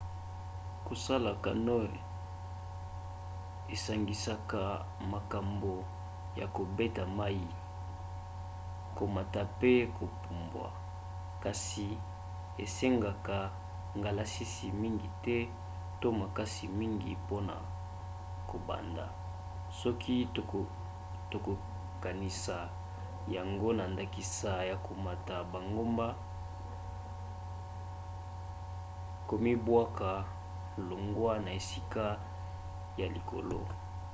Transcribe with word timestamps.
kosala 0.87 1.31
canoe 1.43 1.89
esangisaka 3.73 4.61
makambo 5.13 5.73
ya 6.39 6.45
kobeta 6.55 7.03
mai 7.19 7.43
komata 8.97 9.41
mpe 9.51 9.73
kopumbwa- 9.97 10.67
kasi 11.43 11.85
esengaka 12.63 13.37
ngalasisi 13.99 14.67
mingi 14.81 15.09
te 15.25 15.37
to 16.01 16.07
makasi 16.21 16.65
mingi 16.79 17.11
mpona 17.21 17.55
kobanda 18.51 19.05
soki 19.81 20.15
tokokanisi 21.31 22.55
yango 23.35 23.69
na 23.77 23.85
ndakisa 23.93 24.51
na 24.69 24.75
komata 24.85 25.35
bangomba 25.51 26.07
komibwaka 29.27 30.09
longwa 30.89 31.33
na 31.45 31.51
esika 31.59 32.05
ya 32.99 33.07
likolo 33.15 33.59